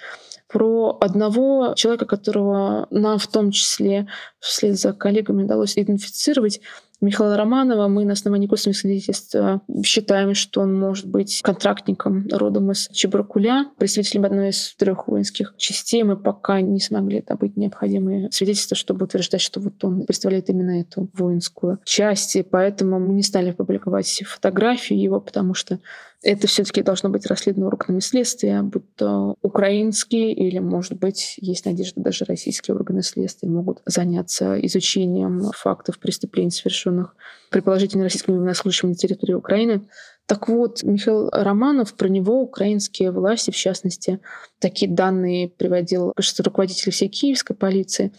Про 0.55 0.99
одного 1.01 1.75
человека, 1.75 2.07
которого 2.07 2.87
нам 2.91 3.19
в 3.19 3.27
том 3.27 3.51
числе 3.51 4.07
вслед 4.39 4.79
за 4.79 4.93
коллегами 4.93 5.43
удалось 5.43 5.77
идентифицировать, 5.77 6.61
Михаила 7.01 7.37
Романова 7.37 7.89
мы 7.89 8.05
на 8.05 8.13
основании 8.13 8.47
косвенных 8.47 8.79
свидетельств 8.79 9.35
э, 9.35 9.59
считаем, 9.85 10.35
что 10.35 10.61
он 10.61 10.79
может 10.79 11.07
быть 11.07 11.41
контрактником 11.43 12.29
родом 12.31 12.71
из 12.71 12.89
Чебаркуля, 12.93 13.67
представителем 13.79 14.25
одной 14.27 14.51
из 14.51 14.75
трех 14.77 15.09
воинских 15.09 15.55
частей. 15.59 16.05
Мы 16.05 16.17
пока 16.17 16.61
не 16.61 16.79
смогли 16.79 17.21
добыть 17.21 17.57
необходимые 17.57 18.31
свидетельства, 18.31 18.77
чтобы 18.77 19.07
утверждать, 19.07 19.41
что 19.41 19.61
вот 19.61 19.85
он 19.85 20.07
представляет 20.07 20.49
именно 20.51 20.81
эту 20.81 21.11
воинскую 21.15 21.81
часть. 21.85 22.37
И 22.37 22.43
поэтому 22.43 23.01
мы 23.01 23.13
не 23.13 23.23
стали 23.23 23.51
публиковать 23.51 24.23
фотографии 24.25 24.97
его, 24.97 25.21
потому 25.21 25.55
что 25.55 25.81
это 26.25 26.47
все-таки 26.47 26.83
должно 26.83 27.11
быть 27.11 27.27
расследовано 27.27 27.69
органами 27.69 28.01
следствия, 28.01 28.63
будь 28.63 28.95
то 28.97 29.37
украинские 29.43 30.33
или, 30.33 30.59
может 30.59 30.95
быть, 30.95 31.37
есть 31.39 31.67
надежда, 31.67 32.01
даже 32.01 32.25
российские 32.25 32.75
органы 32.75 33.03
следствия 33.03 33.49
могут 33.49 33.83
заняться 33.85 34.59
изучением 34.67 35.51
фактов 35.55 35.99
преступлений, 35.99 36.51
совершенных 36.51 37.15
предположительно 37.51 38.05
российскими 38.05 38.37
военнослужащими 38.37 38.91
на 38.91 38.97
территории 38.97 39.35
Украины. 39.35 39.83
Так 40.27 40.49
вот, 40.49 40.83
Михаил 40.83 41.29
Романов, 41.31 41.95
про 41.95 42.09
него 42.09 42.41
украинские 42.41 43.11
власти, 43.11 43.51
в 43.51 43.57
частности, 43.57 44.21
такие 44.59 44.91
данные 44.91 45.51
приводил, 45.51 46.13
кажется, 46.17 46.43
руководитель 46.43 46.91
всей 46.93 47.09
киевской 47.09 47.55
полиции, 47.55 48.13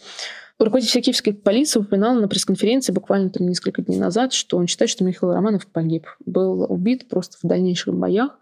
Руководитель 0.58 1.02
киевской 1.02 1.32
полиции 1.32 1.80
упоминал 1.80 2.14
на 2.14 2.28
пресс-конференции 2.28 2.92
буквально 2.92 3.28
там 3.28 3.46
несколько 3.46 3.82
дней 3.82 3.98
назад, 3.98 4.32
что 4.32 4.56
он 4.56 4.66
считает, 4.66 4.90
что 4.90 5.04
Михаил 5.04 5.34
Романов 5.34 5.66
погиб. 5.66 6.06
Был 6.24 6.66
убит 6.70 7.08
просто 7.08 7.36
в 7.42 7.46
дальнейших 7.46 7.94
боях. 7.94 8.38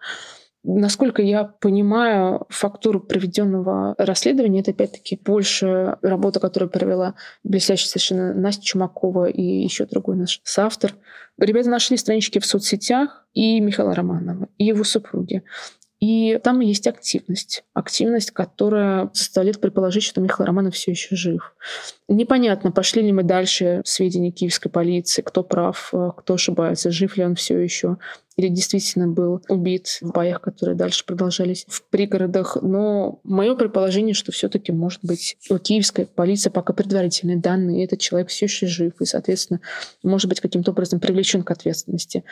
Насколько 0.67 1.21
я 1.21 1.45
понимаю 1.45 2.47
фактуру 2.49 2.99
проведенного 2.99 3.95
расследования, 3.99 4.61
это 4.61 4.71
опять-таки 4.71 5.21
больше 5.23 5.99
работа, 6.01 6.41
которую 6.41 6.71
провела 6.71 7.17
блестящая 7.43 7.89
совершенно 7.89 8.33
Настя 8.33 8.65
Чумакова 8.65 9.27
и 9.27 9.43
еще 9.43 9.85
другой 9.85 10.17
наш 10.17 10.41
соавтор. 10.43 10.95
Ребята 11.37 11.69
нашли 11.69 11.99
странички 11.99 12.39
в 12.39 12.47
соцсетях 12.47 13.27
и 13.35 13.61
Михаила 13.61 13.95
Романова, 13.95 14.49
и 14.57 14.65
его 14.65 14.85
супруги. 14.85 15.43
И 16.01 16.39
там 16.43 16.61
есть 16.61 16.87
активность. 16.87 17.65
Активность, 17.73 18.31
которая 18.31 19.11
заставляет 19.15 19.61
предположить, 19.61 20.03
что 20.03 20.21
Михаил 20.21 20.47
Романов 20.47 20.75
все 20.75 20.91
еще 20.91 21.17
жив. 21.17 21.55
Непонятно, 22.09 22.73
пошли 22.73 23.03
ли 23.03 23.13
мы 23.13 23.23
дальше 23.23 23.81
сведения 23.85 24.31
киевской 24.31 24.69
полиции, 24.69 25.23
кто 25.23 25.43
прав, 25.43 25.93
кто 26.17 26.35
ошибается, 26.35 26.91
жив 26.91 27.17
ли 27.17 27.25
он 27.25 27.37
все 27.37 27.59
еще 27.59 27.97
или 28.37 28.49
действительно 28.49 29.07
был 29.07 29.43
убит 29.49 29.99
в 30.01 30.11
боях, 30.11 30.41
которые 30.41 30.77
дальше 30.77 31.05
продолжались 31.07 31.65
в 31.69 31.85
пригородах. 31.89 32.59
Но 32.63 33.21
мое 33.23 33.55
предположение, 33.55 34.15
что 34.15 34.33
все-таки, 34.33 34.73
может 34.73 35.01
быть, 35.03 35.37
у 35.51 35.59
киевской 35.59 36.07
полиции 36.07 36.51
пока 36.51 36.73
предварительные 36.73 37.39
данные, 37.39 37.83
и 37.83 37.85
этот 37.85 38.01
человек 38.01 38.29
все 38.29 38.47
еще 38.47 38.67
жив, 38.67 38.95
и, 39.01 39.05
соответственно, 39.05 39.61
может 40.03 40.29
быть 40.29 40.41
каким-то 40.41 40.73
образом 40.73 40.99
привлечен 40.99 41.43
к 41.43 41.51
ответственности. 41.51 42.25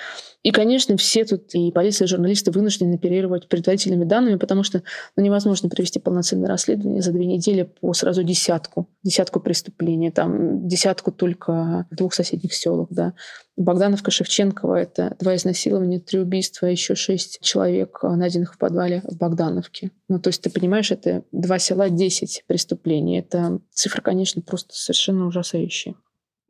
И, 0.43 0.51
конечно, 0.51 0.97
все 0.97 1.25
тут, 1.25 1.55
и 1.55 1.71
полиция, 1.71 2.07
и 2.07 2.09
журналисты 2.09 2.51
вынуждены 2.51 2.95
оперировать 2.95 3.49
предварительными 3.49 4.05
данными, 4.05 4.37
потому 4.37 4.65
что 4.65 4.83
ну, 5.17 5.23
невозможно 5.23 5.69
провести 5.69 6.01
полноценное 6.01 6.49
расследование 6.49 7.03
за 7.03 7.13
две 7.13 7.27
недели 7.27 7.63
по 7.81 7.93
сразу 7.93 8.25
десятку, 8.25 8.89
десятку 9.05 9.41
преступлений, 9.41 10.11
там 10.11 10.67
десятку 10.67 11.13
только 11.13 11.87
двух 11.91 12.15
соседних 12.15 12.55
селах, 12.55 12.89
да. 12.91 13.15
Богдановка, 13.63 14.11
Шевченкова— 14.11 14.75
это 14.83 15.17
два 15.21 15.37
изнасилования, 15.37 16.01
три 16.01 16.19
убийства, 16.19 16.67
еще 16.67 16.95
шесть 16.95 17.41
человек, 17.41 18.01
а, 18.03 18.17
найденных 18.17 18.55
в 18.55 18.59
подвале 18.59 19.03
в 19.05 19.17
Богдановке. 19.17 19.91
Ну, 20.09 20.19
то 20.19 20.29
есть 20.29 20.43
ты 20.43 20.51
понимаешь, 20.51 20.91
это 20.91 21.25
два 21.33 21.59
села, 21.59 21.89
десять 21.89 22.45
преступлений. 22.47 23.19
Это 23.19 23.61
цифра, 23.71 24.01
конечно, 24.01 24.43
просто 24.43 24.75
совершенно 24.75 25.27
ужасающая. 25.27 25.95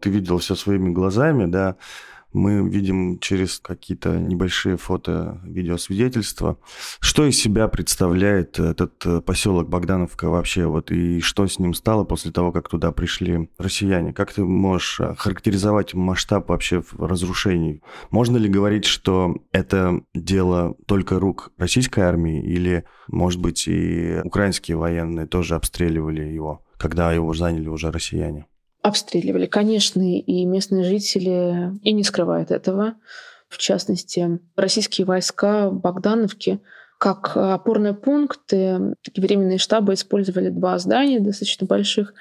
Ты 0.01 0.11
видел 0.11 0.39
все 0.39 0.55
своими 0.55 0.91
глазами, 0.91 1.51
да? 1.51 1.77
Мы 2.33 2.69
видим 2.69 3.19
через 3.19 3.59
какие-то 3.59 4.17
небольшие 4.19 4.77
фото, 4.77 5.41
видеосвидетельства, 5.45 6.59
что 7.01 7.27
из 7.27 7.39
себя 7.39 7.69
представляет 7.69 8.59
этот 8.59 9.05
э, 9.05 9.21
поселок 9.21 9.69
Богдановка 9.69 10.29
вообще, 10.29 10.67
вот 10.67 10.91
и 10.91 11.21
что 11.21 11.47
с 11.47 11.59
ним 11.59 11.75
стало 11.75 12.05
после 12.05 12.33
того, 12.33 12.53
как 12.53 12.69
туда 12.69 12.93
пришли 12.93 13.51
россияне. 13.59 14.13
Как 14.13 14.33
ты 14.33 14.45
можешь 14.45 15.01
э, 15.01 15.15
характеризовать 15.17 15.95
масштаб 15.95 16.49
вообще 16.49 16.83
разрушений? 16.99 17.83
Можно 18.11 18.37
ли 18.37 18.49
говорить, 18.49 18.85
что 18.85 19.37
это 19.53 20.01
дело 20.15 20.77
только 20.87 21.19
рук 21.19 21.53
российской 21.59 22.01
армии 22.01 22.43
или, 22.43 22.85
может 23.09 23.41
быть, 23.41 23.69
и 23.69 24.21
украинские 24.25 24.77
военные 24.77 25.27
тоже 25.27 25.55
обстреливали 25.55 26.23
его, 26.23 26.65
когда 26.79 27.13
его 27.13 27.35
заняли 27.35 27.69
уже 27.69 27.91
россияне? 27.91 28.47
Обстреливали. 28.83 29.47
Конечно, 29.47 30.03
и 30.03 30.45
местные 30.45 30.85
жители 30.85 31.79
и 31.83 31.93
не 31.93 32.05
скрывают 32.05 32.51
этого. 32.51 32.95
В 33.49 33.59
частности, 33.59 34.41
российские 34.57 35.07
войска 35.07 35.71
в 35.71 35.81
Богдановке 35.81 36.61
как 37.03 37.37
опорные 37.37 37.95
пункты, 37.95 38.95
такие 39.03 39.27
временные 39.27 39.59
штабы 39.59 39.95
использовали 39.95 40.51
два 40.51 40.79
здания 40.79 41.19
достаточно 41.19 41.67
больших. 41.67 42.15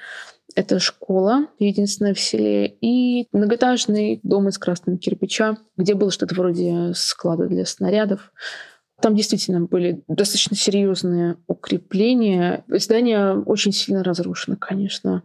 Это 0.56 0.80
школа, 0.80 1.46
единственная 1.60 2.14
в 2.14 2.20
селе, 2.20 2.66
и 2.80 3.28
многоэтажный 3.30 4.18
дом 4.24 4.48
из 4.48 4.58
красного 4.58 4.98
кирпича, 4.98 5.56
где 5.76 5.94
было 5.94 6.10
что-то 6.10 6.34
вроде 6.34 6.94
склада 6.96 7.46
для 7.46 7.64
снарядов. 7.64 8.32
Там 9.00 9.14
действительно 9.14 9.60
были 9.60 10.02
достаточно 10.08 10.56
серьезные 10.56 11.36
укрепления. 11.46 12.64
Здание 12.66 13.38
очень 13.38 13.70
сильно 13.70 14.02
разрушено, 14.02 14.56
конечно. 14.56 15.22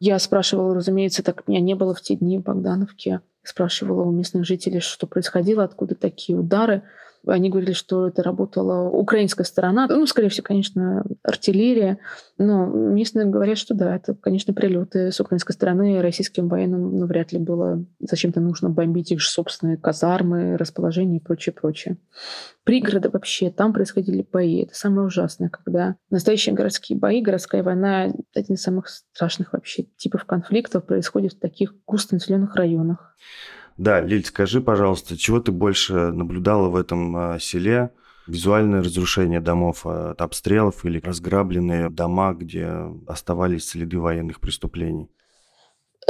Я 0.00 0.18
спрашивала, 0.18 0.74
разумеется, 0.74 1.22
так 1.22 1.48
меня 1.48 1.60
не 1.60 1.74
было 1.74 1.94
в 1.94 2.00
те 2.00 2.14
дни 2.14 2.38
в 2.38 2.42
Богдановке. 2.42 3.20
Спрашивала 3.42 4.02
у 4.02 4.12
местных 4.12 4.44
жителей, 4.44 4.80
что 4.80 5.06
происходило, 5.06 5.64
откуда 5.64 5.94
такие 5.94 6.38
удары. 6.38 6.82
Они 7.28 7.50
говорили, 7.50 7.72
что 7.72 8.08
это 8.08 8.22
работала 8.22 8.88
украинская 8.88 9.44
сторона. 9.44 9.86
Ну, 9.88 10.06
скорее 10.06 10.28
всего, 10.28 10.44
конечно, 10.44 11.04
артиллерия. 11.22 11.98
Но 12.38 12.66
местные 12.66 13.26
говорят, 13.26 13.58
что 13.58 13.74
да, 13.74 13.94
это, 13.94 14.14
конечно, 14.14 14.54
прилеты 14.54 15.12
с 15.12 15.20
украинской 15.20 15.52
стороны. 15.52 16.00
Российским 16.00 16.48
военным 16.48 16.98
ну, 16.98 17.06
вряд 17.06 17.32
ли 17.32 17.38
было 17.38 17.84
зачем-то 18.00 18.40
нужно 18.40 18.70
бомбить 18.70 19.12
их 19.12 19.22
собственные 19.22 19.76
казармы, 19.76 20.56
расположения 20.56 21.18
и 21.18 21.22
прочее, 21.22 21.52
прочее. 21.52 21.98
Пригороды 22.64 23.10
вообще, 23.10 23.50
там 23.50 23.72
происходили 23.72 24.26
бои. 24.30 24.62
Это 24.62 24.74
самое 24.74 25.06
ужасное, 25.06 25.48
когда 25.48 25.96
настоящие 26.10 26.54
городские 26.54 26.98
бои, 26.98 27.20
городская 27.20 27.62
война, 27.62 28.12
один 28.34 28.54
из 28.54 28.62
самых 28.62 28.88
страшных 28.88 29.52
вообще 29.52 29.84
типов 29.96 30.24
конфликтов 30.24 30.84
происходит 30.84 31.34
в 31.34 31.40
таких 31.40 31.74
густонаселенных 31.86 32.54
районах. 32.56 33.16
Да, 33.78 34.00
Лиль, 34.00 34.24
скажи, 34.24 34.60
пожалуйста, 34.60 35.16
чего 35.16 35.38
ты 35.38 35.52
больше 35.52 35.94
наблюдала 35.94 36.68
в 36.68 36.74
этом 36.74 37.16
а, 37.16 37.38
селе? 37.38 37.92
Визуальное 38.26 38.82
разрушение 38.82 39.40
домов 39.40 39.86
от 39.86 40.20
обстрелов 40.20 40.84
или 40.84 41.00
разграбленные 41.00 41.88
дома, 41.88 42.34
где 42.34 42.68
оставались 43.06 43.68
следы 43.68 43.98
военных 43.98 44.40
преступлений? 44.40 45.08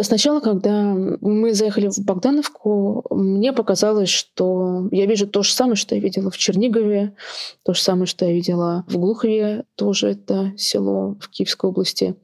Сначала, 0.01 0.41
когда 0.41 0.95
мы 1.21 1.53
заехали 1.55 1.89
в 1.89 1.99
Богдановку, 1.99 3.05
мне 3.11 3.53
показалось, 3.53 4.09
что 4.09 4.89
я 4.91 5.07
вижу 5.07 5.29
то 5.29 5.43
же 5.43 5.53
самое, 5.53 5.77
что 5.77 5.95
я 5.95 6.01
видела 6.01 6.31
в 6.31 6.39
Чернигове, 6.39 7.15
то 7.65 7.75
же 7.75 7.81
самое, 7.81 8.07
что 8.07 8.25
я 8.25 8.33
видела 8.33 8.85
в 8.89 8.97
Глухове, 8.97 9.65
тоже 9.75 10.11
это 10.11 10.53
село 10.57 11.17
в 11.21 11.29
Киевской 11.29 11.67
области 11.67 12.17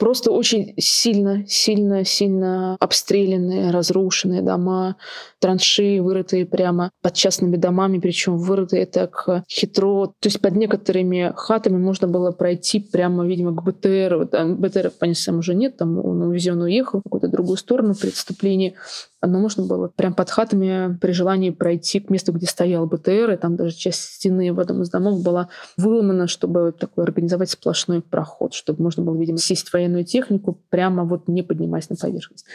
просто 0.00 0.32
очень 0.32 0.74
сильно, 0.78 1.44
сильно, 1.46 2.04
сильно 2.04 2.76
обстрелянные, 2.80 3.70
разрушенные 3.70 4.40
дома, 4.40 4.96
траншеи, 5.38 6.00
вырытые 6.00 6.46
прямо 6.46 6.90
под 7.02 7.14
частными 7.14 7.56
домами, 7.56 7.98
причем 7.98 8.38
вырытые 8.38 8.86
так 8.86 9.28
хитро. 9.48 10.06
То 10.06 10.26
есть 10.26 10.40
под 10.40 10.56
некоторыми 10.56 11.32
хатами 11.36 11.76
можно 11.76 12.08
было 12.08 12.32
пройти 12.32 12.80
прямо, 12.80 13.26
видимо, 13.26 13.54
к 13.54 13.62
БТР. 13.62 14.26
Там 14.32 14.56
БТР, 14.56 14.90
понятно, 14.98 15.38
уже 15.38 15.54
нет, 15.54 15.76
там 15.76 15.98
он 16.04 16.22
увезен, 16.22 16.60
уехал 16.62 17.00
в 17.00 17.02
какую-то 17.04 17.28
другую 17.28 17.58
сторону 17.58 17.94
при 17.94 18.08
отступлении 18.08 18.74
но 19.22 19.38
можно 19.38 19.64
было 19.64 19.88
прям 19.88 20.14
под 20.14 20.30
хатами 20.30 20.96
при 21.00 21.12
желании 21.12 21.50
пройти 21.50 22.00
к 22.00 22.10
месту, 22.10 22.32
где 22.32 22.46
стоял 22.46 22.86
БТР, 22.86 23.32
и 23.32 23.36
там 23.36 23.56
даже 23.56 23.74
часть 23.74 24.00
стены 24.14 24.52
в 24.52 24.60
одном 24.60 24.82
из 24.82 24.90
домов 24.90 25.22
была 25.22 25.48
выломана, 25.76 26.26
чтобы 26.26 26.72
такой 26.78 27.04
организовать 27.04 27.50
сплошной 27.50 28.00
проход, 28.00 28.54
чтобы 28.54 28.82
можно 28.82 29.02
было, 29.02 29.16
видимо, 29.16 29.38
сесть 29.38 29.68
в 29.68 29.72
военную 29.72 30.04
технику, 30.04 30.58
прямо 30.70 31.04
вот 31.04 31.28
не 31.28 31.42
поднимаясь 31.42 31.90
на 31.90 31.96
поверхность. 31.96 32.46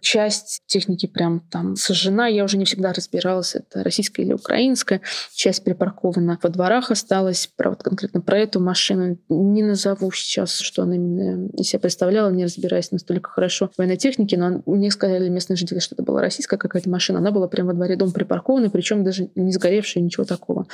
Часть 0.00 0.62
техники 0.66 1.06
прям 1.06 1.40
там 1.50 1.76
сожжена. 1.76 2.26
Я 2.26 2.44
уже 2.44 2.56
не 2.56 2.64
всегда 2.64 2.92
разбиралась, 2.92 3.54
это 3.54 3.82
российская 3.82 4.22
или 4.22 4.32
украинская. 4.32 5.00
Часть 5.34 5.64
припаркована 5.64 6.38
во 6.42 6.48
дворах 6.48 6.90
осталась. 6.90 7.48
Про, 7.56 7.70
вот 7.70 7.82
конкретно 7.82 8.20
про 8.20 8.38
эту 8.38 8.60
машину 8.60 9.18
не 9.28 9.62
назову 9.62 10.10
сейчас, 10.12 10.58
что 10.58 10.82
она 10.82 10.96
именно 10.96 11.48
из 11.50 11.68
себя 11.68 11.80
представляла, 11.80 12.30
не 12.30 12.44
разбираясь 12.44 12.92
настолько 12.92 13.30
хорошо 13.30 13.68
в 13.68 13.78
военной 13.78 13.96
технике, 13.96 14.36
но 14.36 14.62
мне 14.66 14.90
сказали 14.90 15.28
местные 15.28 15.56
жители, 15.56 15.78
что 15.78 15.94
это 15.94 16.02
была 16.02 16.20
российская 16.20 16.56
какая-то 16.56 16.88
машина. 16.88 17.18
Она 17.18 17.30
была 17.30 17.48
прямо 17.48 17.68
во 17.68 17.74
дворе 17.74 17.96
дома 17.96 18.12
припаркована, 18.12 18.70
причем 18.70 19.04
даже 19.04 19.30
не 19.34 19.52
сгоревшая, 19.52 20.02
ничего 20.02 20.24
такого 20.24 20.66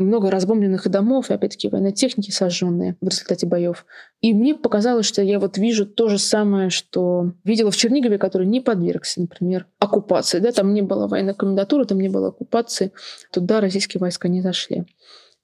много 0.00 0.30
разбомбленных 0.30 0.88
домов, 0.88 1.30
и 1.30 1.34
опять-таки 1.34 1.68
военной 1.68 1.92
техники 1.92 2.30
сожженные 2.30 2.96
в 3.00 3.08
результате 3.08 3.46
боев. 3.46 3.86
И 4.20 4.32
мне 4.34 4.54
показалось, 4.54 5.06
что 5.06 5.22
я 5.22 5.38
вот 5.38 5.58
вижу 5.58 5.86
то 5.86 6.08
же 6.08 6.18
самое, 6.18 6.70
что 6.70 7.32
видела 7.44 7.70
в 7.70 7.76
Чернигове, 7.76 8.18
который 8.18 8.46
не 8.46 8.60
подвергся, 8.60 9.20
например, 9.20 9.66
оккупации. 9.78 10.38
Да, 10.38 10.52
там 10.52 10.74
не 10.74 10.82
было 10.82 11.06
военной 11.06 11.34
комендатуры, 11.34 11.84
там 11.84 12.00
не 12.00 12.08
было 12.08 12.28
оккупации. 12.28 12.92
Туда 13.32 13.60
российские 13.60 14.00
войска 14.00 14.28
не 14.28 14.40
зашли. 14.40 14.84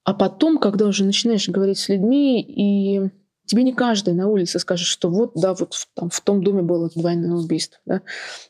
А 0.03 0.13
потом, 0.13 0.57
когда 0.57 0.85
уже 0.85 1.03
начинаешь 1.03 1.49
говорить 1.49 1.79
с 1.79 1.89
людьми, 1.89 2.41
и 2.41 3.09
тебе 3.45 3.63
не 3.63 3.73
каждый 3.73 4.13
на 4.13 4.27
улице 4.27 4.59
скажет, 4.59 4.87
что 4.87 5.09
вот, 5.09 5.31
да, 5.35 5.53
вот 5.53 5.73
в, 5.73 5.87
там, 5.93 6.09
в 6.09 6.21
том 6.21 6.43
доме 6.43 6.61
было 6.61 6.89
двойное 6.89 7.33
убийство. 7.33 7.79
Да. 7.85 8.01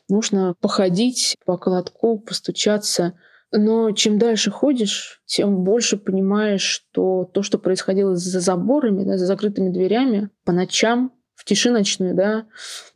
Нужно 0.08 0.54
походить 0.60 1.36
по 1.44 1.56
колотку, 1.56 2.18
постучаться– 2.18 3.14
но 3.52 3.92
чем 3.92 4.18
дальше 4.18 4.50
ходишь, 4.50 5.22
тем 5.24 5.64
больше 5.64 5.96
понимаешь, 5.96 6.62
что 6.62 7.24
то, 7.24 7.42
что 7.42 7.58
происходило 7.58 8.14
за 8.14 8.40
заборами, 8.40 9.04
да, 9.04 9.16
за 9.16 9.26
закрытыми 9.26 9.70
дверями, 9.70 10.30
по 10.44 10.52
ночам, 10.52 11.12
в 11.34 11.44
тиши 11.44 11.70
ночной, 11.70 12.14
да, 12.14 12.46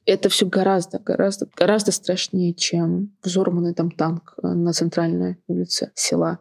это 0.05 0.29
все 0.29 0.47
гораздо, 0.47 0.99
гораздо, 0.99 1.49
гораздо 1.57 1.93
страшнее, 1.93 2.55
чем 2.55 3.17
взорванный 3.23 3.73
там 3.73 3.91
танк 3.91 4.35
на 4.43 4.73
центральной 4.73 5.39
улице 5.47 5.93
села 5.95 6.41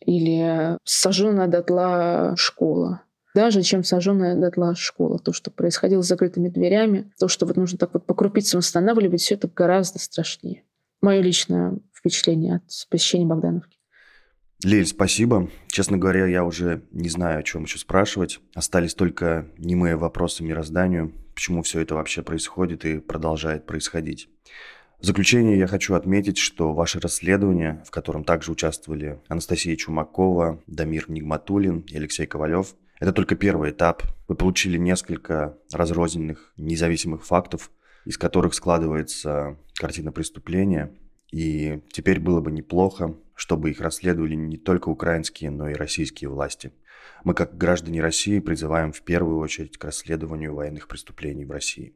или 0.00 0.78
сожженная 0.84 1.46
дотла 1.46 2.34
школа. 2.36 3.02
Даже 3.34 3.62
чем 3.62 3.84
сожженная 3.84 4.36
дотла 4.36 4.74
школа. 4.74 5.18
То, 5.18 5.32
что 5.32 5.50
происходило 5.50 6.02
с 6.02 6.06
закрытыми 6.06 6.48
дверями, 6.48 7.12
то, 7.18 7.28
что 7.28 7.46
вот 7.46 7.56
нужно 7.56 7.78
так 7.78 7.92
вот 7.92 8.06
по 8.06 8.14
крупицам 8.14 8.58
восстанавливать, 8.58 9.20
все 9.20 9.34
это 9.34 9.48
гораздо 9.48 9.98
страшнее. 9.98 10.62
Мое 11.00 11.20
личное 11.20 11.78
впечатление 12.04 12.56
от 12.56 12.64
посещения 12.90 13.24
Богдановки. 13.24 13.78
Лиль, 14.62 14.86
спасибо. 14.86 15.50
Честно 15.68 15.96
говоря, 15.96 16.26
я 16.26 16.44
уже 16.44 16.84
не 16.90 17.08
знаю, 17.08 17.40
о 17.40 17.42
чем 17.42 17.64
еще 17.64 17.78
спрашивать. 17.78 18.40
Остались 18.54 18.94
только 18.94 19.48
немые 19.56 19.96
вопросы 19.96 20.42
мирозданию, 20.44 21.12
почему 21.34 21.62
все 21.62 21.80
это 21.80 21.94
вообще 21.94 22.22
происходит 22.22 22.84
и 22.84 23.00
продолжает 23.00 23.66
происходить. 23.66 24.28
В 25.00 25.06
заключение 25.06 25.58
я 25.58 25.66
хочу 25.66 25.94
отметить, 25.94 26.38
что 26.38 26.72
ваше 26.72 27.00
расследование, 27.00 27.82
в 27.86 27.90
котором 27.90 28.24
также 28.24 28.52
участвовали 28.52 29.20
Анастасия 29.28 29.76
Чумакова, 29.76 30.62
Дамир 30.66 31.10
Нигматулин 31.10 31.80
и 31.80 31.96
Алексей 31.96 32.26
Ковалев, 32.26 32.74
это 33.00 33.12
только 33.12 33.34
первый 33.34 33.70
этап. 33.70 34.02
Вы 34.28 34.34
получили 34.34 34.78
несколько 34.78 35.58
разрозненных 35.72 36.52
независимых 36.56 37.26
фактов, 37.26 37.70
из 38.06 38.16
которых 38.16 38.54
складывается 38.54 39.58
картина 39.74 40.12
преступления– 40.12 40.94
и 41.34 41.80
теперь 41.90 42.20
было 42.20 42.40
бы 42.40 42.52
неплохо, 42.52 43.16
чтобы 43.34 43.70
их 43.70 43.80
расследовали 43.80 44.36
не 44.36 44.56
только 44.56 44.88
украинские, 44.88 45.50
но 45.50 45.68
и 45.68 45.74
российские 45.74 46.30
власти. 46.30 46.70
Мы, 47.24 47.34
как 47.34 47.58
граждане 47.58 48.00
России, 48.00 48.38
призываем 48.38 48.92
в 48.92 49.02
первую 49.02 49.38
очередь 49.38 49.76
к 49.76 49.84
расследованию 49.84 50.54
военных 50.54 50.86
преступлений 50.86 51.44
в 51.44 51.50
России. 51.50 51.92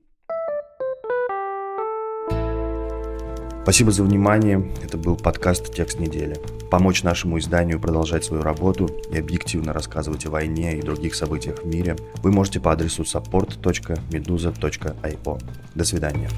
Спасибо 3.63 3.93
за 3.93 4.03
внимание. 4.03 4.73
Это 4.83 4.97
был 4.97 5.17
подкаст 5.17 5.73
«Текст 5.73 6.01
недели». 6.01 6.35
Помочь 6.69 7.05
нашему 7.05 7.39
изданию 7.39 7.81
продолжать 7.81 8.25
свою 8.25 8.43
работу 8.43 8.89
и 9.13 9.19
объективно 9.19 9.73
рассказывать 9.73 10.27
о 10.27 10.31
войне 10.31 10.79
и 10.79 10.83
других 10.83 11.15
событиях 11.15 11.63
в 11.63 11.67
мире 11.67 11.95
вы 12.25 12.33
можете 12.33 12.59
по 12.59 12.73
адресу 12.73 13.03
support.meduza.io. 13.03 15.41
До 15.77 15.85
свидания. 15.85 16.29